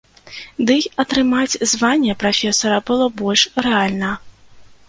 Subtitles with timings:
[0.69, 4.11] Дый атрымаць званне прафесара было больш рэальна.